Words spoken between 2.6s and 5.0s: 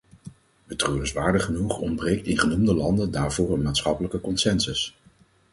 landen daarvoor een maatschappelijke consensus.